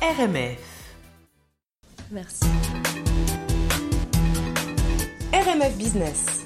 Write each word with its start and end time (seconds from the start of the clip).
RMF. 0.00 0.56
Merci. 2.12 2.44
RMF 5.32 5.76
Business. 5.76 6.44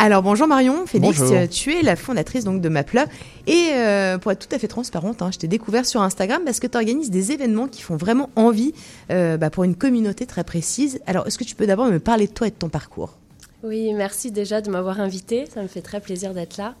Alors 0.00 0.22
bonjour 0.22 0.48
Marion, 0.48 0.84
Félix, 0.86 1.20
Bonjour. 1.20 1.48
tu 1.48 1.72
es 1.74 1.82
la 1.82 1.94
fondatrice 1.94 2.42
donc 2.42 2.60
de 2.60 2.68
Mapla 2.68 3.06
et 3.46 3.68
euh, 3.74 4.18
pour 4.18 4.32
être 4.32 4.48
tout 4.48 4.54
à 4.54 4.58
fait 4.58 4.66
transparente, 4.66 5.22
hein, 5.22 5.30
je 5.32 5.38
t'ai 5.38 5.46
découvert 5.48 5.86
sur 5.86 6.02
Instagram 6.02 6.42
parce 6.44 6.58
que 6.58 6.66
tu 6.66 6.76
organises 6.76 7.10
des 7.10 7.30
événements 7.30 7.68
qui 7.68 7.80
font 7.80 7.96
vraiment 7.96 8.30
envie 8.34 8.74
euh, 9.12 9.36
bah, 9.36 9.50
pour 9.50 9.62
une 9.62 9.76
communauté 9.76 10.26
très 10.26 10.42
précise. 10.42 11.00
Alors 11.06 11.26
est-ce 11.28 11.38
que 11.38 11.44
tu 11.44 11.54
peux 11.54 11.66
d'abord 11.68 11.86
me 11.86 12.00
parler 12.00 12.26
de 12.26 12.32
toi 12.32 12.48
et 12.48 12.50
de 12.50 12.56
ton 12.56 12.68
parcours? 12.68 13.16
Oui, 13.64 13.94
merci 13.94 14.30
déjà 14.30 14.60
de 14.60 14.70
m'avoir 14.70 15.00
invité. 15.00 15.46
Ça 15.46 15.62
me 15.62 15.68
fait 15.68 15.80
très 15.80 16.00
plaisir 16.00 16.34
d'être 16.34 16.58
là. 16.58 16.74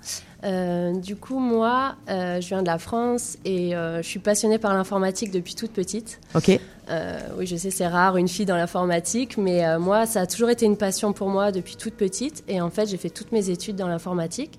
Euh, 0.44 0.92
du 0.92 1.16
coup, 1.16 1.38
moi, 1.38 1.96
euh, 2.10 2.42
je 2.42 2.48
viens 2.48 2.60
de 2.60 2.66
la 2.66 2.76
France 2.76 3.38
et 3.46 3.74
euh, 3.74 4.02
je 4.02 4.06
suis 4.06 4.18
passionnée 4.18 4.58
par 4.58 4.74
l'informatique 4.74 5.30
depuis 5.30 5.54
toute 5.54 5.72
petite. 5.72 6.20
Ok. 6.34 6.60
Oui, 7.38 7.46
je 7.46 7.56
sais, 7.56 7.70
c'est 7.70 7.86
rare 7.86 8.18
une 8.18 8.28
fille 8.28 8.44
dans 8.44 8.58
l'informatique, 8.58 9.38
mais 9.38 9.78
moi, 9.78 10.04
ça 10.04 10.20
a 10.20 10.26
toujours 10.26 10.50
été 10.50 10.66
une 10.66 10.76
passion 10.76 11.14
pour 11.14 11.30
moi 11.30 11.50
depuis 11.50 11.76
toute 11.76 11.94
petite. 11.94 12.44
Et 12.46 12.60
en 12.60 12.68
fait, 12.68 12.86
j'ai 12.86 12.98
fait 12.98 13.08
toutes 13.08 13.32
mes 13.32 13.48
études 13.48 13.76
dans 13.76 13.88
l'informatique. 13.88 14.58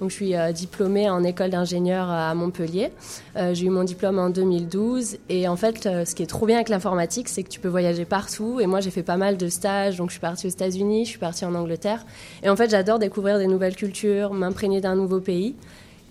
Donc, 0.00 0.10
je 0.10 0.14
suis 0.14 0.36
euh, 0.36 0.52
diplômée 0.52 1.08
en 1.08 1.24
école 1.24 1.50
d'ingénieur 1.50 2.10
à 2.10 2.34
Montpellier. 2.34 2.90
Euh, 3.36 3.54
j'ai 3.54 3.66
eu 3.66 3.70
mon 3.70 3.84
diplôme 3.84 4.18
en 4.18 4.30
2012. 4.30 5.18
Et 5.28 5.48
en 5.48 5.56
fait, 5.56 5.86
euh, 5.86 6.04
ce 6.04 6.14
qui 6.14 6.22
est 6.22 6.26
trop 6.26 6.46
bien 6.46 6.56
avec 6.56 6.68
l'informatique, 6.68 7.28
c'est 7.28 7.42
que 7.42 7.48
tu 7.48 7.60
peux 7.60 7.68
voyager 7.68 8.04
partout. 8.04 8.60
Et 8.60 8.66
moi, 8.66 8.80
j'ai 8.80 8.90
fait 8.90 9.02
pas 9.02 9.16
mal 9.16 9.36
de 9.36 9.48
stages. 9.48 9.96
Donc, 9.96 10.10
je 10.10 10.14
suis 10.14 10.20
partie 10.20 10.46
aux 10.46 10.50
États-Unis, 10.50 11.04
je 11.04 11.10
suis 11.10 11.18
partie 11.18 11.44
en 11.44 11.54
Angleterre. 11.54 12.04
Et 12.42 12.48
en 12.48 12.56
fait, 12.56 12.70
j'adore 12.70 12.98
découvrir 12.98 13.38
des 13.38 13.46
nouvelles 13.46 13.76
cultures, 13.76 14.32
m'imprégner 14.32 14.80
d'un 14.80 14.94
nouveau 14.94 15.20
pays. 15.20 15.54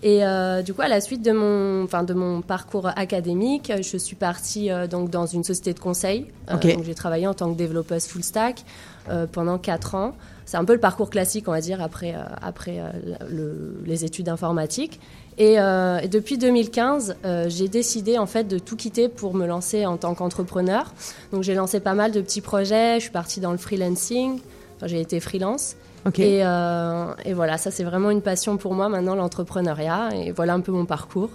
Et 0.02 0.24
euh, 0.24 0.62
du 0.62 0.74
coup, 0.74 0.82
à 0.82 0.88
la 0.88 1.00
suite 1.00 1.22
de 1.22 1.32
mon, 1.32 1.84
enfin, 1.84 2.04
de 2.04 2.12
mon 2.12 2.42
parcours 2.42 2.86
académique, 2.96 3.72
je 3.76 3.96
suis 3.96 4.16
partie 4.16 4.70
euh, 4.70 4.86
donc 4.86 5.10
dans 5.10 5.26
une 5.26 5.42
société 5.42 5.72
de 5.72 5.80
conseil. 5.80 6.26
Euh, 6.50 6.56
donc 6.56 6.84
j'ai 6.84 6.94
travaillé 6.94 7.26
en 7.26 7.34
tant 7.34 7.52
que 7.52 7.56
développeuse 7.56 8.06
full 8.06 8.22
stack 8.22 8.62
euh, 9.08 9.26
pendant 9.26 9.58
quatre 9.58 9.94
ans. 9.94 10.14
C'est 10.46 10.56
un 10.56 10.64
peu 10.64 10.72
le 10.72 10.80
parcours 10.80 11.10
classique, 11.10 11.48
on 11.48 11.50
va 11.50 11.60
dire, 11.60 11.82
après, 11.82 12.14
euh, 12.14 12.22
après 12.40 12.78
euh, 12.78 12.90
le- 13.28 13.82
les 13.84 14.04
études 14.04 14.28
informatiques. 14.30 15.00
Et, 15.38 15.60
euh, 15.60 15.98
et 15.98 16.08
depuis 16.08 16.38
2015, 16.38 17.16
euh, 17.26 17.46
j'ai 17.50 17.68
décidé 17.68 18.16
en 18.16 18.26
fait 18.26 18.44
de 18.44 18.58
tout 18.58 18.76
quitter 18.76 19.08
pour 19.10 19.34
me 19.34 19.44
lancer 19.46 19.84
en 19.84 19.96
tant 19.98 20.14
qu'entrepreneur. 20.14 20.94
Donc 21.32 21.42
j'ai 21.42 21.54
lancé 21.54 21.80
pas 21.80 21.92
mal 21.94 22.12
de 22.12 22.20
petits 22.22 22.40
projets. 22.40 22.94
Je 22.96 23.02
suis 23.02 23.10
partie 23.10 23.40
dans 23.40 23.52
le 23.52 23.58
freelancing. 23.58 24.38
Enfin, 24.76 24.86
j'ai 24.86 25.00
été 25.00 25.20
freelance. 25.20 25.76
Et, 26.22 26.46
euh, 26.46 27.06
et 27.24 27.32
voilà, 27.34 27.58
ça 27.58 27.70
c'est 27.72 27.82
vraiment 27.84 28.10
une 28.10 28.22
passion 28.22 28.56
pour 28.56 28.72
moi 28.74 28.88
maintenant, 28.88 29.16
l'entrepreneuriat. 29.16 30.10
Et 30.14 30.30
voilà 30.30 30.54
un 30.54 30.60
peu 30.60 30.70
mon 30.72 30.86
parcours. 30.86 31.30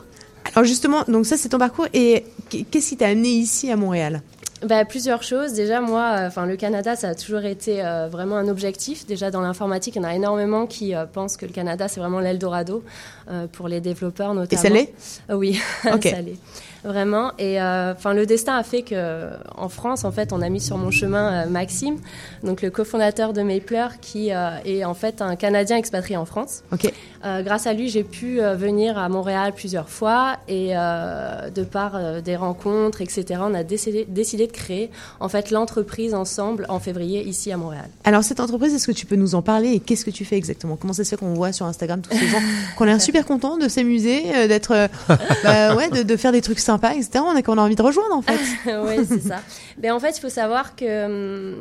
Alors 0.56 0.66
justement, 0.66 1.04
donc 1.08 1.26
ça 1.26 1.38
c'est 1.38 1.50
ton 1.50 1.58
parcours 1.58 1.88
et 1.94 2.26
qu'est-ce 2.50 2.90
qui 2.90 2.98
t'a 2.98 3.08
amené 3.08 3.30
ici 3.30 3.72
à 3.72 3.76
Montréal? 3.76 4.22
Bah, 4.64 4.86
plusieurs 4.86 5.24
choses. 5.24 5.54
Déjà, 5.54 5.82
moi, 5.82 6.30
euh, 6.38 6.46
le 6.46 6.56
Canada, 6.56 6.96
ça 6.96 7.10
a 7.10 7.16
toujours 7.16 7.44
été 7.46 7.84
euh, 7.84 8.08
vraiment 8.12 8.38
un 8.38 8.48
objectif. 8.48 9.08
Déjà, 9.08 9.32
dans 9.32 9.42
l'informatique, 9.42 9.96
il 9.96 10.02
y 10.04 10.06
en 10.06 10.08
a 10.08 10.14
énormément 10.14 10.68
qui 10.68 10.94
euh, 10.94 11.06
pensent 11.06 11.36
que 11.36 11.48
le 11.48 11.52
Canada, 11.52 11.88
c'est 11.88 12.00
vraiment 12.00 12.20
l'Eldorado 12.20 12.84
euh, 13.30 13.48
pour 13.48 13.68
les 13.68 13.82
développeurs 13.82 14.34
Et 14.34 14.36
notamment. 14.36 14.62
ça 14.62 14.70
l'est? 14.70 14.94
Oui, 15.34 15.60
Ok. 15.92 16.04
ça 16.04 16.22
l'est. 16.22 16.38
Vraiment. 16.84 17.32
Et 17.38 17.62
euh, 17.62 17.94
enfin, 17.94 18.14
le 18.14 18.26
destin 18.26 18.56
a 18.56 18.64
fait 18.64 18.82
que 18.82 19.30
en 19.56 19.70
France, 19.70 20.04
en 20.04 20.12
fait, 20.12 20.34
on 20.34 20.42
a 20.42 20.50
mis 20.50 20.60
sur 20.60 20.78
mon 20.78 20.92
chemin 20.92 21.46
euh, 21.46 21.50
Maxime, 21.50 21.98
donc 22.44 22.62
le 22.62 22.72
cofondateur 22.72 23.34
de 23.34 23.42
Mapler, 23.42 23.88
qui 24.02 24.34
euh, 24.34 24.52
est 24.66 24.84
en 24.84 24.94
fait 24.94 25.22
un 25.22 25.36
Canadien 25.36 25.78
expatrié 25.78 26.18
en 26.18 26.26
France. 26.26 26.64
Ok. 26.72 26.92
Euh, 27.24 27.44
grâce 27.44 27.68
à 27.68 27.74
lui, 27.74 27.90
j'ai 27.90 28.04
pu 28.04 28.42
euh, 28.42 28.56
venir 28.56 28.98
à 28.98 29.08
Montréal 29.10 29.54
plusieurs 29.56 29.90
fois 29.90 30.38
et 30.48 30.70
euh, 30.72 31.50
de 31.50 31.64
par 31.64 31.96
euh, 31.96 32.22
des 32.22 32.36
rencontres, 32.36 33.02
etc., 33.02 33.42
on 33.42 33.54
a 33.54 33.64
décidé, 33.64 34.06
décidé 34.10 34.48
de 34.48 34.52
créer 34.52 34.90
en 35.20 35.30
fait 35.30 35.52
l'entreprise 35.52 36.16
ensemble 36.16 36.66
en 36.70 36.80
février 36.80 37.24
ici 37.24 37.52
à 37.52 37.58
Montréal. 37.58 37.86
Alors 38.06 38.24
cette 38.24 38.40
entreprise, 38.40 38.74
est-ce 38.74 38.88
que 38.88 38.92
tu 38.92 39.06
peux 39.06 39.16
nous 39.16 39.36
en 39.36 39.44
parler 39.44 39.74
et 39.74 39.80
qu'est-ce 39.80 40.04
que 40.04 40.10
tu 40.10 40.26
fais 40.26 40.36
exactement? 40.36 40.78
Comment 40.78 40.94
ça 40.94 41.04
se 41.04 41.10
fait 41.10 41.18
qu'on 41.18 41.34
voit 41.36 41.52
sur 41.52 41.68
Instagram 41.68 42.02
tous 42.02 42.18
ces 42.18 42.28
gens? 42.28 42.42
Qu'on 42.76 42.86
l'air 42.86 43.02
super 43.02 43.26
contents 43.26 43.58
de 43.58 43.68
s'amuser, 43.68 44.24
euh, 44.34 44.48
d'être, 44.48 44.72
euh, 44.72 44.88
bah, 45.44 45.76
ouais, 45.76 45.90
de, 45.90 46.02
de 46.02 46.16
faire 46.18 46.32
des 46.32 46.42
trucs 46.42 46.60
sympas, 46.72 46.94
etc. 46.94 47.24
On 47.26 47.36
a 47.36 47.42
qu'on 47.42 47.58
a 47.58 47.62
envie 47.62 47.76
de 47.76 47.82
rejoindre 47.82 48.16
en 48.16 48.22
fait. 48.22 48.40
oui, 48.86 49.06
c'est 49.08 49.22
ça. 49.22 49.42
Mais 49.82 49.92
en 49.92 50.00
fait, 50.00 50.18
il 50.18 50.22
faut 50.22 50.30
savoir 50.30 50.76
que 50.76 51.06
hum, 51.06 51.56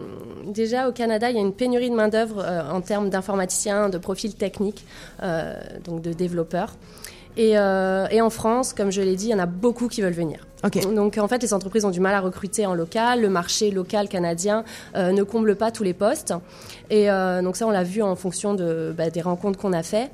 déjà 0.53 0.89
au 0.89 0.93
Canada, 0.93 1.31
il 1.31 1.37
y 1.37 1.39
a 1.39 1.43
une 1.43 1.53
pénurie 1.53 1.91
de 1.91 1.97
main-d'œuvre 1.97 2.43
euh, 2.45 2.71
en 2.71 2.81
termes 2.81 3.11
d'informaticiens, 3.11 3.89
de 3.89 3.99
profils 3.99 4.35
techniques, 4.35 4.85
euh, 5.23 5.55
donc 5.85 6.03
de 6.03 6.13
développeurs. 6.13 6.75
Et, 7.37 7.57
euh, 7.57 8.07
et 8.11 8.21
en 8.21 8.31
France, 8.31 8.73
comme 8.73 8.91
je 8.91 9.01
l'ai 9.01 9.17
dit, 9.17 9.27
il 9.27 9.31
y 9.31 9.35
en 9.35 9.39
a 9.39 9.47
beaucoup 9.47 9.89
qui 9.89 10.03
veulent 10.03 10.13
venir. 10.13 10.47
Ok. 10.65 10.93
Donc 10.95 11.17
en 11.17 11.29
fait, 11.29 11.43
les 11.43 11.55
entreprises 11.55 11.85
ont 11.85 11.91
du 11.91 12.01
mal 12.01 12.15
à 12.15 12.21
recruter 12.21 12.67
en 12.67 12.75
local. 12.75 13.21
Le 13.23 13.29
marché 13.29 13.71
local 13.71 14.09
canadien 14.09 14.65
euh, 14.97 15.13
ne 15.13 15.23
comble 15.23 15.57
pas 15.57 15.71
tous 15.71 15.83
les 15.83 15.95
postes. 15.95 16.35
Et 16.91 17.11
euh, 17.11 17.41
donc 17.43 17.57
ça, 17.57 17.67
on 17.67 17.71
l'a 17.71 17.85
vu 17.85 18.03
en 18.03 18.17
fonction 18.17 18.55
de, 18.55 18.95
bah, 18.97 19.11
des 19.11 19.23
rencontres 19.23 19.59
qu'on 19.59 19.73
a 19.73 19.83
fait. 19.83 20.11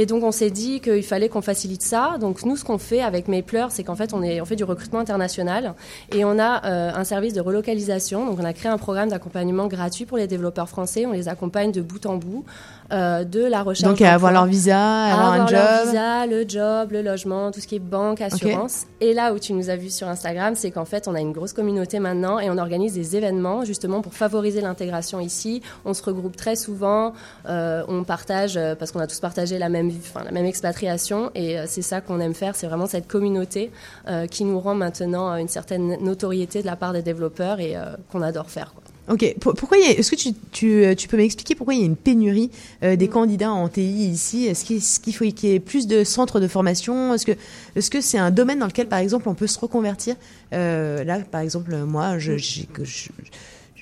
Et 0.00 0.06
donc 0.06 0.22
on 0.22 0.30
s'est 0.30 0.52
dit 0.52 0.78
qu'il 0.78 1.02
fallait 1.02 1.28
qu'on 1.28 1.42
facilite 1.42 1.82
ça. 1.82 2.18
Donc 2.20 2.44
nous, 2.44 2.56
ce 2.56 2.64
qu'on 2.64 2.78
fait 2.78 3.00
avec 3.00 3.26
Mapler, 3.26 3.66
c'est 3.70 3.82
qu'en 3.82 3.96
fait, 3.96 4.14
on 4.14 4.44
fait 4.44 4.54
du 4.54 4.62
recrutement 4.62 5.00
international 5.00 5.74
et 6.14 6.24
on 6.24 6.38
a 6.38 6.64
euh, 6.64 6.92
un 6.94 7.02
service 7.02 7.32
de 7.32 7.40
relocalisation. 7.40 8.24
Donc 8.24 8.38
on 8.38 8.44
a 8.44 8.52
créé 8.52 8.70
un 8.70 8.78
programme 8.78 9.08
d'accompagnement 9.08 9.66
gratuit 9.66 10.06
pour 10.06 10.16
les 10.16 10.28
développeurs 10.28 10.68
français. 10.68 11.04
On 11.04 11.10
les 11.10 11.26
accompagne 11.26 11.72
de 11.72 11.80
bout 11.80 12.06
en 12.06 12.14
bout, 12.14 12.44
euh, 12.92 13.24
de 13.24 13.44
la 13.44 13.62
recherche. 13.62 13.88
Donc 13.88 14.00
à 14.00 14.14
avoir 14.14 14.32
leur 14.32 14.46
visa, 14.46 14.78
à 14.78 15.12
avoir, 15.12 15.32
un 15.32 15.44
avoir 15.46 15.50
leur 15.50 15.78
job. 15.78 15.86
visa, 15.88 16.26
le 16.26 16.48
job, 16.48 16.92
le 16.92 17.02
logement, 17.02 17.50
tout 17.50 17.60
ce 17.60 17.66
qui 17.66 17.76
est 17.76 17.80
banque, 17.80 18.20
assurance. 18.20 18.86
Et 19.00 19.14
là 19.14 19.32
où 19.32 19.38
tu 19.38 19.52
nous 19.52 19.70
as 19.70 19.76
vu 19.76 19.90
sur 19.90 20.08
Instagram, 20.08 20.54
c'est 20.54 20.70
qu'en 20.70 20.84
fait, 20.84 21.08
on 21.08 21.14
a 21.14 21.20
une 21.20 21.32
grosse 21.32 21.52
communauté 21.52 21.98
maintenant 21.98 22.38
et 22.38 22.50
on 22.50 22.58
organise 22.58 22.94
des 22.94 23.16
événements 23.16 23.64
justement 23.64 24.00
pour 24.00 24.14
favoriser 24.14 24.60
l'intégration 24.60 25.20
ici. 25.20 25.62
On 25.84 25.94
se 25.94 26.02
regroupe 26.02 26.36
très 26.36 26.56
souvent, 26.56 27.12
euh, 27.48 27.82
on 27.88 28.04
partage 28.04 28.56
euh, 28.56 28.74
parce 28.74 28.92
qu'on 28.92 29.00
a 29.00 29.06
tous 29.06 29.20
partagé 29.20 29.58
la 29.58 29.68
même, 29.68 29.90
enfin, 30.00 30.24
la 30.24 30.32
même 30.32 30.46
expatriation 30.46 31.30
et 31.34 31.58
euh, 31.58 31.64
c'est 31.66 31.82
ça 31.82 32.00
qu'on 32.00 32.20
aime 32.20 32.34
faire. 32.34 32.56
C'est 32.56 32.66
vraiment 32.66 32.86
cette 32.86 33.06
communauté 33.06 33.70
euh, 34.08 34.26
qui 34.26 34.44
nous 34.44 34.60
rend 34.60 34.74
maintenant 34.74 35.30
euh, 35.32 35.36
une 35.36 35.48
certaine 35.48 35.96
notoriété 36.02 36.62
de 36.62 36.66
la 36.66 36.76
part 36.76 36.92
des 36.92 37.02
développeurs 37.02 37.60
et 37.60 37.76
euh, 37.76 37.96
qu'on 38.10 38.22
adore 38.22 38.50
faire. 38.50 38.72
Quoi. 38.74 38.82
Ok. 39.10 39.34
Pour- 39.40 39.54
Pourquoi 39.54 39.78
Est-ce 39.78 40.10
que 40.10 40.16
tu, 40.16 40.30
tu, 40.52 40.84
euh, 40.84 40.94
tu 40.94 41.08
peux 41.08 41.16
m'expliquer 41.16 41.54
pourquoi 41.54 41.74
il 41.74 41.80
y 41.80 41.82
a 41.82 41.86
une 41.86 41.96
pénurie 41.96 42.50
euh, 42.82 42.94
des 42.96 43.08
candidats 43.08 43.50
en 43.52 43.68
TI 43.68 44.08
ici? 44.10 44.46
Est-ce 44.46 44.64
qu'il 44.64 44.80
qu'il 44.82 45.14
faut 45.14 45.24
qu'il 45.24 45.48
y 45.50 45.54
ait 45.54 45.60
plus 45.60 45.86
de 45.86 46.04
centres 46.04 46.40
de 46.40 46.48
formation? 46.48 47.14
Est-ce 47.14 47.24
que 47.26 47.32
est-ce 47.76 47.90
que 47.90 48.00
c'est 48.00 48.18
un 48.18 48.30
domaine 48.30 48.58
dans 48.58 48.66
lequel, 48.66 48.86
par 48.88 48.98
exemple, 48.98 49.28
on 49.28 49.34
peut 49.34 49.46
se 49.46 49.58
reconvertir? 49.58 50.16
Euh, 50.52 51.04
Là, 51.04 51.20
par 51.20 51.40
exemple, 51.40 51.74
moi, 51.76 52.18
je 52.18 52.36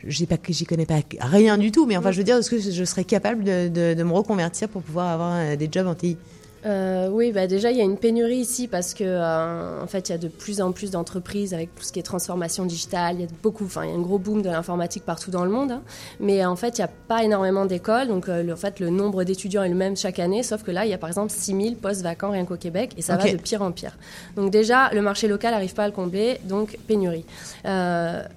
j'ai 0.09 0.27
pas 0.27 0.37
j'y 0.49 0.65
connais 0.67 0.87
pas 0.87 1.01
rien 1.21 1.59
du 1.59 1.73
tout, 1.73 1.87
mais 1.87 1.97
enfin, 1.97 2.13
je 2.13 2.19
veux 2.19 2.25
dire, 2.25 2.37
est-ce 2.37 2.51
que 2.51 2.59
je 2.61 2.85
serais 2.85 3.05
capable 3.05 3.43
de, 3.43 3.69
de, 3.69 3.95
de 3.95 4.03
me 4.05 4.13
reconvertir 4.13 4.69
pour 4.69 4.83
pouvoir 4.83 5.09
avoir 5.09 5.57
des 5.57 5.69
jobs 5.73 5.87
en 5.89 5.95
TI 5.95 6.17
Euh, 6.67 7.09
oui, 7.09 7.31
bah 7.31 7.47
déjà 7.47 7.71
il 7.71 7.77
y 7.77 7.81
a 7.81 7.85
une 7.85 7.97
pénurie 7.97 8.39
ici 8.39 8.67
parce 8.67 8.93
que 8.93 9.05
euh, 9.05 9.83
en 9.83 9.87
fait 9.87 10.09
il 10.09 10.13
y 10.13 10.15
a 10.15 10.19
de 10.19 10.27
plus 10.27 10.61
en 10.61 10.73
plus 10.73 10.91
d'entreprises 10.91 11.55
avec 11.55 11.73
tout 11.77 11.85
ce 11.85 11.93
qui 11.93 12.01
est 12.01 12.03
transformation 12.03 12.65
digitale. 12.65 13.17
Il 13.17 13.21
y 13.21 13.25
a 13.25 13.29
beaucoup, 13.43 13.67
enfin 13.67 13.85
il 13.85 13.91
y 13.91 13.93
a 13.93 13.97
un 13.97 14.01
gros 14.01 14.19
boom 14.19 14.43
de 14.43 14.49
l'informatique 14.49 15.05
partout 15.05 15.31
dans 15.31 15.45
le 15.45 15.51
monde, 15.51 15.71
hein. 15.71 15.83
mais 16.19 16.45
en 16.45 16.57
fait 16.57 16.79
il 16.79 16.81
n'y 16.81 16.85
a 16.85 16.91
pas 17.09 17.23
énormément 17.23 17.67
d'écoles, 17.67 18.09
donc 18.09 18.29
euh, 18.29 18.43
le, 18.43 18.53
en 18.53 18.57
fait 18.57 18.81
le 18.81 18.91
nombre 18.91 19.23
d'étudiants 19.23 19.63
est 19.63 19.69
le 19.69 19.77
même 19.77 19.97
chaque 19.97 20.19
année, 20.19 20.43
sauf 20.43 20.65
que 20.65 20.73
là 20.73 20.85
il 20.85 20.91
y 20.91 20.95
a 20.95 20.99
par 20.99 21.09
exemple 21.09 21.31
6000 21.31 21.77
postes 21.77 22.03
vacants 22.03 22.31
rien 22.31 22.45
qu'au 22.45 22.57
Québec 22.57 22.95
et 22.97 23.03
ça 23.03 23.17
va 23.17 23.31
de 23.31 23.37
pire 23.37 23.63
en 23.63 23.71
pire. 23.71 23.97
Donc 24.35 24.51
déjà 24.51 24.91
le 24.93 25.03
marché 25.03 25.29
local 25.29 25.53
n'arrive 25.53 25.75
pas 25.75 25.85
à 25.85 25.89
le 25.89 25.93
combler, 25.93 26.41
donc 26.45 26.79
pénurie. 26.89 27.25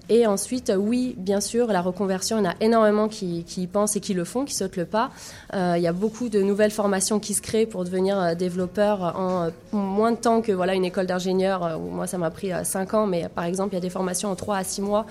Et 0.09 0.28
ensuite 0.28 0.72
oui 0.78 1.16
bien 1.17 1.41
sûr 1.41 1.67
la 1.67 1.81
reconversion, 1.81 2.38
il 2.38 2.44
y 2.44 2.47
en 2.47 2.51
a 2.51 2.56
énormément 2.61 3.07
qui, 3.07 3.44
qui 3.44 3.63
y 3.63 3.67
pensent 3.67 3.96
et 3.96 4.01
qui 4.01 4.13
le 4.13 4.23
font, 4.23 4.46
qui 4.46 4.53
sautent 4.53 4.78
le 4.78 4.85
pas. 4.85 5.09
Il 5.53 5.81
y 5.81 5.88
a 5.88 5.94
beaucoup 5.94 6.29
de 6.29 6.41
nouvelles 6.41 6.72
formations 6.72 7.19
qui 7.19 7.34
se 7.34 7.41
créent 7.41 7.66
pour 7.66 7.85
devenir 7.85 8.19
euh, 8.19 8.35
développeur 8.35 9.16
en 9.18 9.46
euh, 9.46 9.50
moins 9.72 10.12
de 10.12 10.18
temps 10.18 10.41
que 10.41 10.52
voilà 10.52 10.74
une 10.75 10.85
école 10.85 11.07
d'ingénieur 11.07 11.64
euh, 11.64 11.76
où 11.78 11.90
moi 11.90 12.08
ça 12.08 12.17
m'a 12.17 12.29
pris 12.29 12.52
5 12.64 12.94
ans 12.94 13.05
mais 13.08 13.28
par 13.34 13.46
exemple 13.46 13.70
il 13.73 13.76
y 13.76 13.78
a 13.78 13.82
des 13.82 13.90
formations 13.90 14.29
en 14.29 14.35
3 14.35 14.58
à 14.58 14.64
6 14.64 14.82
mois 14.82 15.05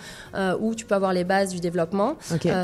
où 0.61 0.75
tu 0.75 0.85
peux 0.85 0.95
avoir 0.95 1.13
les 1.13 1.25
bases 1.25 1.51
du 1.51 1.61
développement 1.61 2.17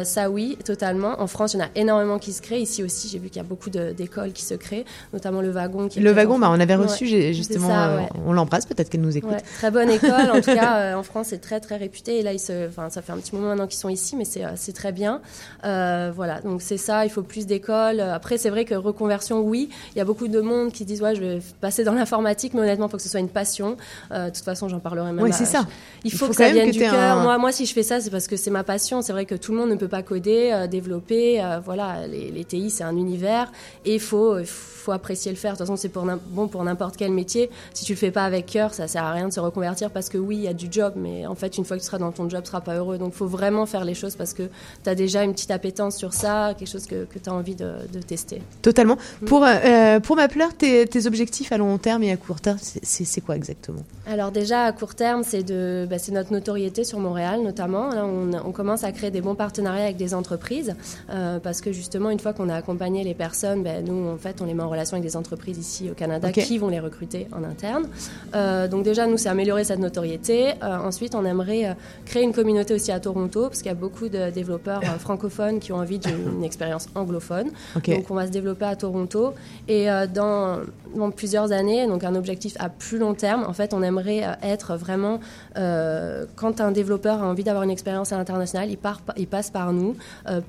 ça 0.05 0.31
oui 0.31 0.59
totalement 0.65 1.21
en 1.21 1.27
France 1.27 1.55
il 1.55 1.61
y 1.61 1.63
en 1.63 1.67
a 1.67 1.71
énormément 1.75 2.19
qui 2.19 2.33
se 2.33 2.43
créent 2.43 2.61
ici 2.61 2.83
aussi 2.83 3.09
j'ai 3.09 3.19
vu 3.19 3.29
qu'il 3.29 3.37
y 3.37 3.45
a 3.45 3.49
beaucoup 3.49 3.71
de- 3.71 3.93
d'écoles 3.93 4.33
qui 4.33 4.45
se 4.45 4.55
créent 4.55 4.85
notamment 5.13 5.41
le 5.41 5.51
wagon 5.51 5.89
qui 5.89 6.01
Le 6.01 6.13
wagon, 6.13 6.39
bah, 6.39 6.49
on 6.51 6.61
avait 6.61 6.75
reçu 6.75 7.07
justement, 7.33 7.69
ça, 7.69 7.97
ouais. 7.97 8.09
on 8.27 8.33
l'embrasse, 8.33 8.67
peut-être 8.67 8.91
qu'elle 8.91 9.01
nous 9.01 9.17
écoute. 9.17 9.31
Ouais, 9.33 9.41
très 9.59 9.71
bonne 9.71 9.91
école. 9.91 10.31
En 10.31 10.41
tout 10.41 10.55
cas, 10.55 10.97
en 10.99 11.03
France, 11.03 11.29
c'est 11.31 11.41
très 11.41 11.61
très 11.61 11.77
réputé. 11.77 12.19
Et 12.19 12.23
là, 12.23 12.33
ils 12.33 12.39
se, 12.41 12.69
enfin, 12.69 12.91
ça 12.91 13.03
fait 13.03 13.13
un 13.13 13.17
petit 13.19 13.35
moment 13.35 13.49
maintenant 13.49 13.67
qu'ils 13.67 13.79
sont 13.79 13.89
ici, 13.89 14.17
mais 14.17 14.25
c'est 14.25 14.73
très 14.73 14.93
bien. 14.93 15.21
Euh, 15.65 16.13
voilà, 16.15 16.41
donc 16.41 16.63
c'est 16.63 16.77
ça. 16.77 17.05
Il 17.05 17.11
faut 17.11 17.23
plus 17.23 17.47
d'écoles. 17.47 18.01
Après, 18.01 18.39
c'est 18.39 18.51
vrai 18.51 18.65
que 18.65 18.75
reconversion, 18.75 19.41
oui, 19.41 19.69
il 19.95 19.99
y 19.99 20.01
a 20.01 20.05
beaucoup 20.05 20.29
de 20.35 20.41
monde 20.41 20.73
qui 20.73 20.85
disent 20.85 21.03
ouais, 21.03 21.15
je 21.15 21.21
vais 21.21 21.39
passer 21.61 21.85
dans 21.85 21.95
l'informatique, 21.95 22.55
mais 22.55 22.61
honnêtement, 22.61 22.87
il 22.87 22.91
faut 22.91 22.97
que 22.97 23.03
ce 23.03 23.09
soit 23.09 23.21
une 23.21 23.29
passion. 23.29 23.77
de 24.11 24.31
toute 24.31 24.45
façon, 24.45 24.69
j'en 24.69 24.81
parlerai 24.81 25.13
même. 25.13 25.25
Oui, 25.25 25.33
c'est 25.33 25.45
ça. 25.45 25.67
Il 26.05 26.13
faut, 26.13 26.29
que 26.29 26.35
ça 26.35 26.51
vienne 26.51 26.71
du 26.71 26.79
cœur. 26.79 27.23
Moi, 27.23 27.39
moi, 27.39 27.53
si 27.53 27.67
je 27.67 27.73
fais 27.73 27.83
ça, 27.83 28.01
c'est 28.01 28.11
parce 28.11 28.27
que 28.27 28.37
c'est 28.37 28.51
ma 28.51 28.65
passion. 28.65 29.03
C'est 29.03 29.13
vrai 29.13 29.25
que 29.25 29.35
tout 29.35 29.53
le 29.53 29.59
monde 29.59 29.71
ne 29.71 29.77
peut 29.77 29.89
pas 29.89 30.03
coder, 30.03 30.67
développer. 30.71 31.43
voilà, 31.65 32.07
les, 32.07 32.31
les 32.31 32.45
TI, 32.45 32.71
c'est 32.71 32.85
un 32.85 32.97
univers 32.97 33.51
et 33.85 33.95
il 33.95 34.01
faut, 34.01 34.37
faut 34.45 34.93
apprécier 34.93 35.33
le 35.33 35.37
faire. 35.37 35.53
De 35.53 35.59
toute 35.59 35.67
façon, 35.67 35.77
c'est 35.77 35.89
pour 35.89 36.07
bon 36.29 36.49
pour 36.49 36.63
n'importe 36.65 36.97
quel 36.97 37.11
métier. 37.11 37.51
Si 37.73 37.85
tu 37.85 37.93
le 37.93 37.99
fais 37.99 38.11
pas 38.11 38.25
avec 38.25 38.47
cœur, 38.47 38.75
ça 38.75 38.87
sert 38.87 39.05
à 39.05 39.13
rien 39.13 39.29
de 39.29 39.33
se 39.33 39.41
reconvertir 39.41 39.91
parce 39.91 40.09
que 40.09 40.19
oui, 40.19 40.37
il 40.37 40.43
y 40.43 40.49
a 40.49 40.53
du 40.53 40.69
job, 40.71 40.95
mais 40.97 41.27
en 41.27 41.35
fait, 41.35 41.57
une 41.57 41.65
fois 41.65 41.77
que 41.77 41.83
tu 41.83 41.87
seras 41.87 41.99
dans 41.99 42.13
ton 42.13 42.29
job, 42.29 42.43
tu 42.43 42.49
seras 42.49 42.61
pas 42.61 42.77
heureux. 42.77 42.99
Donc, 42.99 43.15
faut 43.15 43.27
vraiment 43.27 43.67
faire 43.67 43.85
les 43.85 43.95
choses 43.95 44.17
parce 44.17 44.35
que 44.35 44.45
tu 44.83 44.91
as 44.91 44.95
déjà 44.95 45.25
une 45.25 45.33
petite 45.33 45.51
appétence 45.51 45.97
sur 45.97 46.13
ça, 46.13 46.55
quelque 46.59 46.69
chose 46.69 46.87
que, 46.87 47.05
que 47.05 47.19
tu 47.19 47.31
as 47.31 47.35
envie 47.35 47.55
de, 47.55 47.75
tester. 48.07 48.43
Totalement. 48.61 48.99
Pour, 49.25 49.45
euh, 49.45 50.01
pour 50.01 50.14
Mapler, 50.15 50.47
tes, 50.57 50.87
tes 50.87 51.07
objectifs 51.07 51.53
à 51.53 51.59
long 51.59 51.77
terme 51.79 52.03
et 52.03 52.13
à 52.13 52.17
court 52.17 52.41
terme, 52.41 52.59
c'est 52.61 53.21
quoi 53.21 53.37
exactement? 53.37 53.83
Alors, 54.07 54.33
déjà, 54.33 54.65
à 54.65 54.73
court 54.73 54.95
terme, 54.95 55.23
c'est 55.25 55.43
de 55.43 55.87
bah, 55.89 55.97
notre 56.13 56.33
notoriété 56.33 56.85
sur 56.85 56.99
Montréal, 56.99 57.43
notamment. 57.43 57.89
Là, 57.89 58.05
on, 58.05 58.33
on, 58.33 58.53
commence 58.53 58.85
à 58.85 58.93
créer 58.93 59.11
des 59.11 59.21
bons 59.21 59.35
partenariats 59.35 59.85
avec 59.85 59.97
des 59.97 60.15
entreprises 60.15 60.75
euh, 61.11 61.39
parce 61.39 61.61
que 61.61 61.73
justement, 61.73 62.11
une 62.11 62.21
fois 62.21 62.33
qu'on 62.33 62.49
a 62.49 62.55
accompagné 62.55 63.03
les 63.03 63.15
personnes, 63.15 63.63
ben, 63.63 63.85
nous, 63.85 64.09
en 64.09 64.19
fait, 64.19 64.43
on 64.43 64.45
les 64.45 64.55
met 64.55 64.63
en 64.63 64.69
relation 64.69 64.97
avec 64.97 65.09
des 65.09 65.17
entreprises 65.17 65.59
ici 65.59 65.91
au 65.91 65.95
Canada 65.95 66.31
qui 66.33 66.59
vont 66.59 66.69
les 66.69 66.81
recruter 66.81 67.27
en 67.33 67.43
interne. 67.45 67.89
Euh, 68.35 68.69
donc 68.69 68.85
déjà, 68.85 69.07
nous, 69.07 69.17
c'est 69.17 69.31
améliorer 69.31 69.65
cette 69.65 69.81
notoriété. 69.81 70.51
Euh, 70.63 70.79
ensuite, 70.79 71.15
on 71.15 71.25
aimerait 71.25 71.77
créer 72.05 72.23
une 72.23 72.33
communauté 72.33 72.75
aussi 72.75 72.93
à 72.93 73.01
Toronto, 73.01 73.49
parce 73.49 73.59
qu'il 73.59 73.69
y 73.69 73.71
a 73.71 73.75
beaucoup 73.75 74.09
de 74.09 74.31
développeurs 74.31 74.83
francophones 75.01 75.61
qui 75.61 75.73
ont 75.73 75.77
envie 75.77 75.99
d'une 75.99 76.45
expérience 76.45 76.89
anglophone. 76.95 77.51
Donc 77.75 78.11
on 78.11 78.15
va 78.15 78.27
se 78.27 78.33
développer 78.33 78.67
à 78.67 78.77
Toronto. 78.77 79.35
Et 79.69 79.89
dans, 80.07 80.61
dans, 80.97 81.11
plusieurs 81.11 81.53
années, 81.53 81.87
donc 81.87 82.05
un 82.05 82.15
objectif 82.15 82.57
à 82.59 82.69
plus 82.69 82.99
long 82.99 83.15
terme, 83.15 83.45
en 83.47 83.53
fait, 83.53 83.75
on 83.75 83.83
aimerait 83.83 84.25
être 84.43 84.77
vraiment, 84.77 85.21
quand 85.55 86.61
un 86.61 86.71
développeur 86.73 87.23
a 87.23 87.27
envie 87.27 87.45
d'avoir 87.45 87.65
une 87.65 87.71
expérience 87.71 88.13
à 88.13 88.19
l'international, 88.19 88.71
il, 88.71 88.79
part, 88.79 89.01
il 89.17 89.27
passe 89.27 89.51
par 89.51 89.73
nous 89.73 89.97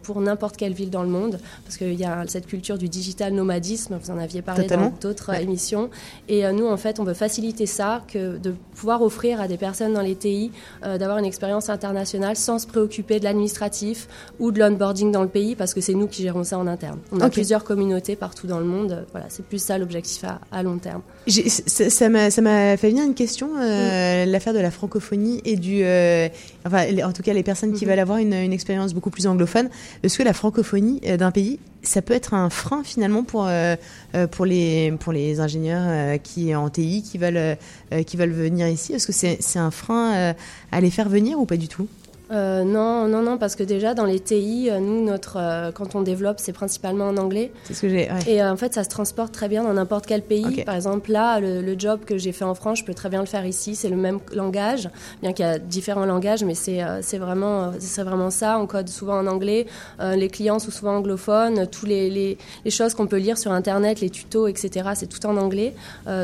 pour 0.04 0.22
n'importe 0.22 0.58
quelle 0.58 0.74
ville 0.74 0.90
dans 0.90 1.04
le 1.04 1.10
monde, 1.10 1.40
parce 1.64 1.78
qu'il 1.78 1.94
y 1.94 2.06
a 2.06 2.24
cette 2.28 2.48
culture 2.48 2.78
du 2.78 2.90
digital 2.90 3.34
nomadisme, 3.34 3.98
vous 4.02 4.12
en 4.12 4.18
aviez 4.18 4.42
parlé 4.42 4.68
dans 4.68 4.94
d'autres 5.02 5.34
émissions. 5.36 5.90
Et 6.28 6.52
nous, 6.52 6.68
en 6.68 6.78
fait, 6.78 7.00
on 7.00 7.04
veut 7.04 7.14
faciliter 7.14 7.66
ça, 7.66 8.02
que 8.08 8.38
de 8.38 8.56
pouvoir 8.74 9.02
offrir 9.02 9.42
à 9.42 9.48
des 9.48 9.58
personnes 9.58 9.94
dans 9.94 10.02
les 10.02 10.16
TI 10.16 10.52
euh, 10.84 10.98
d'avoir 10.98 11.18
une 11.18 11.26
expérience 11.26 11.70
internationale 11.70 12.36
sans 12.36 12.60
se 12.60 12.68
préoccuper 12.68 13.20
de 13.20 13.24
l'administratif 13.24 14.08
ou 14.40 14.52
de 14.52 14.60
l'onboarding 14.60 15.12
dans 15.12 15.24
le 15.24 15.30
pays, 15.30 15.56
parce 15.56 15.74
que 15.74 15.82
c'est 15.82 15.94
nous 15.94 16.08
qui 16.08 16.22
gérons 16.22 16.44
ça 16.44 16.58
en 16.58 16.68
interne. 16.68 17.00
On 17.12 17.20
a 17.22 17.30
plusieurs 17.30 17.64
communautés 17.64 18.16
partout 18.16 18.48
dans 18.48 18.60
le 18.60 18.66
monde. 18.66 19.06
Voilà, 19.12 19.28
c'est 19.30 19.45
plus 19.48 19.60
ça 19.60 19.78
l'objectif 19.78 20.24
à, 20.52 20.64
long 20.64 20.78
terme. 20.78 21.02
Ça 21.28 22.10
m'a 22.10 22.30
fait 22.30 22.90
venir 22.90 23.04
une 23.04 23.14
question, 23.14 23.50
euh, 23.60 24.26
l'affaire 24.26 24.54
de 24.54 24.60
la 24.60 24.72
francophonie 24.72 25.42
et 25.46 25.56
du, 25.56 25.82
euh, 25.84 26.30
enfin, 26.66 26.86
en 27.04 27.12
tout 27.14 27.24
cas 27.24 27.34
les 27.34 27.44
personnes 27.44 27.74
qui 27.74 27.86
mm-hmm. 27.86 27.90
veulent 27.90 28.00
avoir 28.00 28.18
une, 28.20 28.34
une 28.34 28.54
expérience 28.54 28.94
beaucoup 28.94 29.10
plus 29.10 29.28
anglophone. 29.28 29.70
Est-ce 30.04 30.18
que 30.18 30.24
la 30.24 30.34
francophonie 30.34 31.02
d'un 31.02 31.32
pays 31.32 31.60
ça 31.88 32.02
peut 32.02 32.14
être 32.14 32.34
un 32.34 32.50
frein 32.50 32.84
finalement 32.84 33.24
pour 33.24 33.46
euh, 33.48 33.76
euh, 34.16 34.28
pour 34.28 34.46
les 34.46 34.92
pour 35.00 35.14
les 35.14 35.40
ingénieurs 35.40 35.86
euh, 35.86 36.18
qui 36.18 36.56
en 36.56 36.70
TI 36.70 37.04
qui 37.04 37.18
veulent 37.18 37.58
qui 38.06 38.18
veulent 38.18 38.32
venir 38.32 38.68
ici? 38.68 38.94
Est-ce 38.94 39.08
que 39.08 39.14
c'est 39.14 39.38
c'est 39.40 39.60
un 39.60 39.72
frein 39.72 40.36
à 40.72 40.82
les 40.82 40.90
faire 40.90 41.10
venir 41.10 41.40
ou 41.40 41.46
pas 41.46 41.58
du 41.58 41.68
tout? 41.68 41.88
Euh, 42.32 42.64
non, 42.64 43.08
non, 43.08 43.22
non, 43.22 43.38
parce 43.38 43.56
que 43.56 43.64
déjà 43.64 43.94
dans 43.94 44.06
les 44.06 44.20
TI, 44.20 44.70
euh, 44.70 44.80
nous, 44.80 45.04
notre, 45.04 45.38
euh, 45.38 45.72
quand 45.72 45.96
on 45.96 46.02
développe, 46.02 46.38
c'est 46.40 46.54
principalement 46.54 47.08
en 47.08 47.18
anglais. 47.18 47.52
C'est 47.66 47.74
ce 47.74 47.82
que 47.82 47.90
j'ai. 47.90 48.10
Et 48.28 48.44
en 48.44 48.58
fait, 48.58 48.74
ça 48.74 48.84
se 48.84 48.90
transporte 48.90 49.34
très 49.34 49.48
bien 49.48 49.64
dans 49.64 49.74
n'importe 49.74 50.06
quel 50.06 50.22
pays. 50.22 50.64
Par 50.64 50.76
exemple, 50.76 51.12
là, 51.12 51.40
le, 51.40 51.76
job 51.78 52.02
que 52.06 52.18
j'ai 52.18 52.32
fait 52.32 52.46
en 52.46 52.56
France, 52.56 52.80
je 52.80 52.86
peux 52.86 52.94
très 52.94 53.10
bien 53.10 53.20
le 53.20 53.26
faire 53.26 53.46
ici. 53.46 53.76
C'est 53.76 53.90
le 53.90 53.98
même 53.98 54.20
langage, 54.34 54.90
bien 55.22 55.34
qu'il 55.34 55.46
y 55.46 55.48
a 55.48 55.60
différents 55.60 56.06
langages, 56.06 56.44
mais 56.46 56.56
c'est 56.56 56.80
c'est 57.02 57.18
vraiment, 57.18 57.74
c'est 57.80 58.04
vraiment 58.04 58.30
ça. 58.30 58.58
On 58.60 58.66
code 58.66 58.88
souvent 58.88 59.18
en 59.20 59.28
anglais. 59.28 59.68
les 60.00 60.30
clients 60.30 60.58
sont 60.60 60.72
souvent 60.72 60.96
anglophones. 60.96 61.68
Tous 61.68 61.86
les, 61.86 62.10
les, 62.10 62.38
les 62.64 62.72
choses 62.72 62.94
qu'on 62.94 63.08
peut 63.08 63.18
lire 63.18 63.38
sur 63.38 63.52
Internet, 63.52 64.00
les 64.00 64.10
tutos, 64.10 64.48
etc., 64.48 64.92
c'est 64.96 65.08
tout 65.08 65.26
en 65.26 65.36
anglais. 65.36 65.74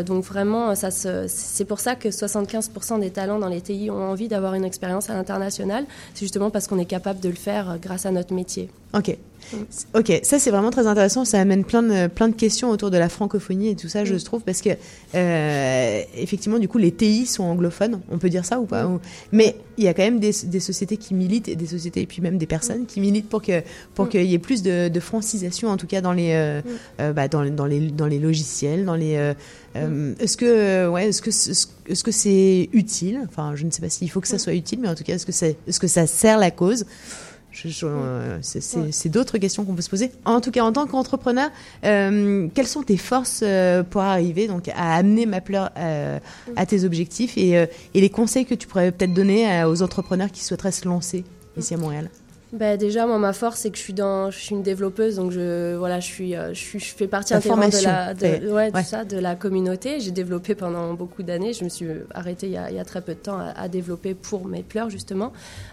donc 0.06 0.24
vraiment, 0.24 0.74
ça 0.75 0.89
c'est 0.89 1.65
pour 1.65 1.81
ça 1.81 1.95
que 1.95 2.07
75% 2.07 3.01
des 3.01 3.09
talents 3.09 3.39
dans 3.39 3.50
les 3.50 3.59
TI 3.59 3.89
ont 3.92 4.12
envie 4.12 4.30
d'avoir 4.30 4.53
une 4.53 4.63
expérience 4.63 5.09
à 5.09 5.13
l'international 5.13 5.86
c'est 6.14 6.26
justement 6.26 6.50
parce 6.50 6.68
qu'on 6.68 6.80
est 6.80 6.86
capable 6.86 7.20
de 7.20 7.30
le 7.30 7.36
faire 7.36 7.72
euh, 7.72 7.78
grâce 7.78 8.06
à 8.06 8.12
notre 8.12 8.34
métier. 8.34 8.70
Ok, 9.94 10.20
ça 10.24 10.40
c'est 10.40 10.52
vraiment 10.52 10.72
très 10.72 10.88
intéressant. 10.88 11.26
Ça 11.26 11.40
amène 11.40 11.64
plein 11.64 11.84
de, 11.84 12.08
plein 12.08 12.30
de 12.30 12.36
questions 12.36 12.70
autour 12.70 12.92
de 12.92 12.98
la 12.98 13.10
francophonie 13.10 13.70
et 13.70 13.76
tout 13.76 13.90
ça, 13.90 14.06
je 14.06 14.16
trouve, 14.16 14.42
parce 14.44 14.62
que 14.62 14.70
euh, 15.16 16.02
effectivement, 16.16 16.60
du 16.60 16.68
coup, 16.68 16.78
les 16.78 16.92
TI 16.92 17.26
sont 17.26 17.44
anglophones, 17.44 18.00
on 18.10 18.18
peut 18.18 18.30
dire 18.30 18.46
ça 18.46 18.60
ou 18.60 18.66
pas 18.66 18.90
Mais 19.32 19.56
il 19.78 19.84
y 19.84 19.88
a 19.88 19.94
quand 19.94 20.04
même 20.04 20.20
des, 20.20 20.32
des, 20.46 20.60
sociétés 20.60 20.98
qui 20.98 21.14
militent, 21.14 21.48
et 21.48 21.56
des 21.56 21.68
sociétés 21.68 22.02
et 22.02 22.06
puis 22.06 22.22
même 22.22 22.38
des 22.38 22.46
personnes 22.46 22.86
qui 22.86 23.00
militent 23.02 23.30
pour 23.30 23.42
que 23.42 23.62
pour 23.96 24.10
qu'il 24.10 24.26
y 24.26 24.34
ait 24.34 24.40
plus 24.40 24.62
de, 24.62 24.90
de, 24.90 25.00
francisation, 25.00 25.70
en 25.70 25.78
tout 25.78 25.88
cas 25.88 26.02
dans 26.02 26.14
les 26.14 26.32
euh, 26.34 26.62
euh, 27.00 27.14
bah, 27.14 27.28
dans, 27.28 27.44
dans, 27.50 27.66
les 27.66 27.80
dans 27.80 28.08
les 28.08 28.20
logiciels, 28.20 28.86
dans 28.86 28.96
les. 28.96 29.34
est-ce 29.76 30.38
que 30.38 30.88
ouais, 30.88 31.10
est-ce 31.10 31.22
que 31.22 31.30
est-ce 31.30 32.04
que 32.04 32.12
c'est 32.12 32.70
utile? 32.74 33.20
Enfin, 33.28 33.54
je 33.56 33.66
ne 33.66 33.72
sais 33.72 33.82
pas 33.82 33.90
s'il 33.90 34.10
faut 34.10 34.22
que 34.22 34.28
ça 34.28 34.40
soit 34.40 34.54
utile, 34.54 34.80
mais 34.82 34.88
en 34.88 34.96
tout 34.96 35.04
cas, 35.04 35.16
est-ce 35.16 35.26
que 35.26 35.32
c'est 35.32 35.58
est-ce 35.68 35.80
que 35.80 35.88
ça 35.88 36.08
sert 36.08 36.38
la 36.38 36.52
cause? 36.52 36.86
C'est 37.53 39.09
d'autres 39.09 39.38
questions 39.38 39.65
qu'on 39.65 39.74
peut 39.74 39.81
se 39.81 39.89
poser. 39.89 40.12
En 40.25 40.42
tout 40.42 40.51
cas, 40.51 40.63
en 40.63 40.71
tant 40.71 40.88
qu'entrepreneur, 40.88 41.50
euh, 41.83 42.48
quelles 42.53 42.68
sont 42.68 42.83
tes 42.83 42.98
forces 42.98 43.42
euh, 43.44 43.83
pour 43.83 44.01
arriver 44.01 44.48
donc 44.48 44.68
à 44.69 44.95
amener 44.95 45.25
Mapler 45.25 45.65
à 46.56 46.65
tes 46.65 46.83
objectifs 46.83 47.38
et, 47.38 47.51
et, 47.51 48.01
les 48.01 48.09
conseils 48.09 48.45
que 48.45 48.56
tu 48.56 48.68
pourrais 48.68 48.92
peut-être 48.92 49.13
donner 49.13 49.63
aux 49.65 49.81
entrepreneurs 49.81 50.31
qui 50.31 50.44
souhaiteraient 50.44 50.71
se 50.71 50.88
lancer 50.88 51.24
ici 51.57 51.74
à 51.74 51.77
Montréal? 51.77 52.09
Bah 52.53 52.75
déjà, 52.75 53.06
moi, 53.06 53.18
ma 53.18 53.31
force, 53.31 53.62
c'est 53.62 53.69
que 53.71 53.77
je 53.77 53.81
suis 53.81 53.94
dans, 53.94 54.30
je 54.30 54.38
suis 54.38 54.53
une 54.53 54.62
développeuse, 54.62 55.15
donc 55.15 55.31
je, 55.31 55.74
voilà, 55.77 56.01
je 56.01 56.06
suis, 56.06 56.36
euh, 56.36 56.53
je, 56.53 56.59
suis, 56.59 56.80
je 56.80 56.94
fais 56.94 57.07
partie 57.07 57.33
intégrante 57.33 57.71
de 57.71 57.83
la, 57.86 58.13
de, 58.13 58.51
ouais, 58.51 58.71
Ça, 58.83 59.06
de 59.06 59.18
la 59.18 59.36
communauté. 59.36 60.01
J'ai 60.01 60.12
développé 60.12 60.53
pendant 60.53 60.94
beaucoup 60.94 61.24
d'années. 61.24 61.53
Je 61.53 61.63
me 61.63 61.69
suis 61.69 61.88
arrêtée 62.13 62.48
il 62.48 62.53
y 62.53 62.57
a, 62.57 62.69
il 62.69 62.75
y 62.75 62.80
a 62.80 62.83
très 62.83 63.00
peu 63.00 63.13
de 63.13 63.19
temps 63.19 63.39
à, 63.39 63.68
développer 63.69 64.15
pour 64.15 64.48
mes 64.48 64.63
pleurs 64.63 64.89
justement. 64.89 65.31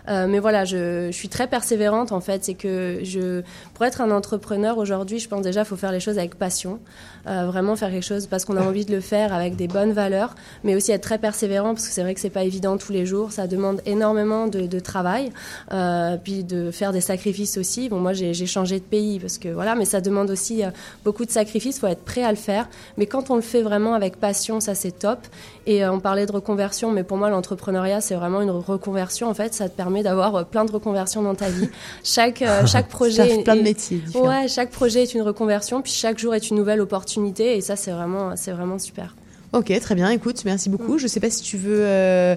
Euh, 0.09 0.29
mais 0.29 0.39
voilà, 0.39 0.65
je, 0.65 1.09
je, 1.11 1.17
suis 1.17 1.29
très 1.29 1.49
persévérante 1.49 2.13
en 2.13 2.21
fait. 2.21 2.45
C'est 2.45 2.55
que 2.55 3.01
je, 3.03 3.43
pour 3.75 3.85
être 3.85 4.01
un 4.01 4.13
entrepreneur 4.13 4.79
aujourd'hui, 4.79 5.19
je 5.19 5.29
pense 5.29 5.43
déjà, 5.43 5.63
il 5.63 5.67
faut 5.67 5.77
faire 5.77 5.91
les 5.91 6.01
choses 6.01 6.19
avec 6.19 6.37
passion. 6.37 6.79
Euh, 7.27 7.47
vraiment 7.47 7.77
faire 7.77 7.91
quelque 7.91 8.05
chose 8.05 8.27
parce 8.27 8.45
qu'on 8.45 8.57
a 8.57 8.63
envie 8.63 8.87
de 8.87 8.93
le 8.93 9.01
faire 9.01 9.35
avec 9.35 9.57
des 9.57 9.69
bonnes 9.69 9.93
valeurs, 9.93 10.35
mais 10.65 10.75
aussi 10.75 10.93
être 10.93 11.03
très 11.03 11.19
persévérant 11.19 11.75
parce 11.75 11.87
que 11.87 11.93
c'est 11.93 12.03
vrai 12.03 12.15
que 12.15 12.21
c'est 12.21 12.31
pas 12.31 12.45
évident 12.45 12.79
tous 12.79 12.93
les 12.93 13.05
jours. 13.05 13.33
Ça 13.33 13.47
demande 13.47 13.83
énormément 13.85 14.47
de, 14.47 14.67
de 14.67 14.81
travail, 14.81 15.31
euh, 15.73 16.17
puis 16.23 16.45
de 16.45 16.68
faire 16.71 16.93
des 16.93 17.01
sacrifices 17.01 17.57
aussi. 17.59 17.89
Bon, 17.89 17.99
moi 17.99 18.13
j'ai 18.13 18.47
changé 18.47 18.79
de 18.79 18.85
pays 18.85 19.19
parce 19.19 19.39
que 19.39 19.49
voilà, 19.49 19.75
mais 19.75 19.85
ça 19.85 20.01
demande 20.01 20.31
aussi 20.31 20.65
euh, 20.65 20.71
beaucoup 21.05 21.25
de 21.25 21.31
sacrifices. 21.31 21.79
Faut 21.79 21.87
être 21.87 22.05
prêt 22.05 22.23
à 22.23 22.31
le 22.31 22.37
faire. 22.37 22.69
Mais 22.97 23.07
quand 23.07 23.31
on 23.31 23.37
le 23.37 23.43
fait 23.43 23.63
vraiment 23.63 23.95
avec 23.95 24.17
passion, 24.17 24.61
ça 24.61 24.75
c'est 24.75 24.93
top. 24.93 25.19
Et 25.67 25.85
euh, 25.85 25.93
on 25.93 26.01
parlait 26.01 26.27
de 26.27 26.33
reconversion, 26.33 26.91
mais 26.91 27.05
pour 27.05 27.17
moi 27.17 27.31
l'entrepreneuriat 27.31 28.01
c'est 28.01 28.15
vraiment 28.15 28.41
une 28.41 28.51
reconversion. 28.51 29.29
En 29.29 29.35
fait, 29.35 29.55
ça 29.55 29.69
te 29.69 29.77
permet 29.77 30.03
d'avoir 30.03 30.47
plein 30.47 30.65
de 30.65 30.73
reconversions 30.73 31.23
dans 31.23 31.35
ta 31.35 31.49
vie. 31.49 31.69
Chaque 32.05 32.45
chaque 32.67 32.89
projet, 32.89 33.43
plein 33.43 33.57
de 33.57 33.63
métiers. 33.63 33.99
Différents. 33.99 34.29
Ouais, 34.29 34.49
chaque 34.49 34.71
projet 34.71 35.03
est 35.03 35.15
une 35.15 35.23
reconversion, 35.23 35.83
puis 35.83 35.93
chaque 35.93 36.19
jour 36.19 36.35
est 36.35 36.51
une 36.51 36.57
nouvelle 36.57 36.81
opportunité 36.81 37.57
et 37.57 37.61
ça 37.61 37.77
c'est 37.77 37.91
vraiment, 37.91 38.37
c'est 38.37 38.53
vraiment 38.53 38.79
super. 38.79 39.15
Ok, 39.53 39.73
très 39.81 39.95
bien. 39.95 40.11
Écoute, 40.11 40.45
merci 40.45 40.69
beaucoup. 40.69 40.95
Mm. 40.95 40.99
Je 40.99 41.03
ne 41.05 41.09
sais 41.09 41.21
pas 41.21 41.31
si 41.31 41.43
tu 41.43 41.57
veux. 41.57 41.81
Euh, 41.81 42.37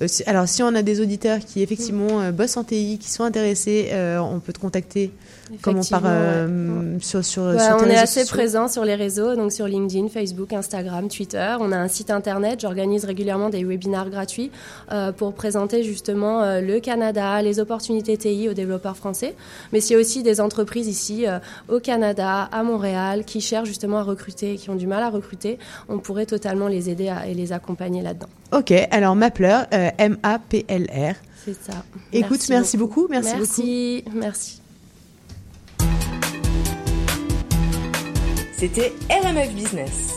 euh, 0.00 0.06
alors, 0.26 0.46
si 0.46 0.62
on 0.62 0.74
a 0.74 0.82
des 0.82 1.00
auditeurs 1.00 1.40
qui 1.40 1.62
effectivement 1.62 2.20
mm. 2.20 2.22
euh, 2.22 2.32
bossent 2.32 2.56
en 2.56 2.64
TI, 2.64 2.98
qui 3.00 3.10
sont 3.10 3.24
intéressés, 3.24 3.90
on 4.20 4.38
peut 4.38 4.52
te 4.52 4.60
contacter 4.60 5.12
Comment 5.60 5.82
par 5.90 6.02
euh, 6.06 6.98
sur 7.00 7.24
sur, 7.24 7.42
On 7.42 7.86
est 7.86 7.96
assez 7.96 8.24
présent 8.24 8.68
sur 8.68 8.84
les 8.84 8.94
réseaux, 8.94 9.34
donc 9.34 9.52
sur 9.52 9.66
LinkedIn, 9.66 10.08
Facebook, 10.08 10.52
Instagram, 10.52 11.08
Twitter. 11.08 11.56
On 11.60 11.72
a 11.72 11.76
un 11.76 11.88
site 11.88 12.10
internet. 12.10 12.60
J'organise 12.60 13.04
régulièrement 13.04 13.50
des 13.50 13.64
webinaires 13.64 14.08
gratuits 14.08 14.50
euh, 14.92 15.12
pour 15.12 15.34
présenter 15.34 15.82
justement 15.82 16.42
euh, 16.42 16.60
le 16.60 16.80
Canada, 16.80 17.42
les 17.42 17.60
opportunités 17.60 18.16
TI 18.16 18.48
aux 18.48 18.54
développeurs 18.54 18.96
français. 18.96 19.34
Mais 19.72 19.80
c'est 19.80 19.96
aussi 19.96 20.22
des 20.22 20.40
entreprises 20.40 20.88
ici 20.88 21.26
au 21.68 21.80
Canada, 21.80 22.48
à 22.50 22.62
Montréal, 22.62 23.24
qui 23.24 23.40
cherchent 23.40 23.68
justement 23.68 23.98
à 23.98 24.02
recruter, 24.02 24.56
qui 24.56 24.70
ont 24.70 24.76
du 24.76 24.86
mal 24.86 25.02
à 25.02 25.10
recruter. 25.10 25.58
On 25.88 25.98
pourrait 25.98 26.26
totalement 26.26 26.51
les 26.68 26.90
aider 26.90 27.14
et 27.26 27.34
les 27.34 27.52
accompagner 27.52 28.02
là-dedans. 28.02 28.28
Ok. 28.52 28.72
Alors 28.90 29.14
Mapler, 29.16 29.62
M-A-P-L-R. 29.98 31.14
C'est 31.44 31.60
ça. 31.60 31.84
Écoute, 32.12 32.48
merci, 32.48 32.76
beaucoup. 32.76 33.08
Merci, 33.10 33.34
merci 33.36 34.02
beaucoup. 34.04 34.18
Merci. 34.18 34.60
C'était 38.56 38.92
RMF 39.10 39.52
Business. 39.54 40.14